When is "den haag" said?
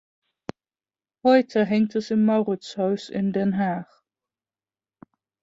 3.33-3.87